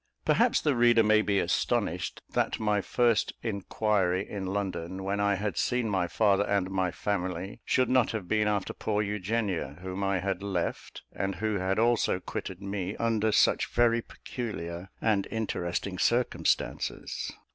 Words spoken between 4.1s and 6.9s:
in London, when I had seen my father and my